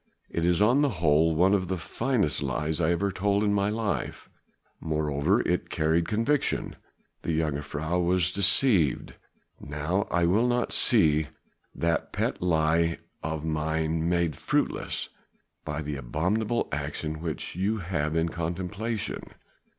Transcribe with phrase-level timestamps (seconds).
[0.31, 3.69] It is on the whole one of the finest lies I ever told in my
[3.69, 4.31] life;
[4.79, 6.75] moreover it carried conviction;
[7.21, 9.13] the jongejuffrouw was deceived.
[9.59, 11.27] Now I will not see
[11.75, 15.09] that pet lie of mine made fruitless
[15.65, 19.21] by the abominable action which you have in contemplation."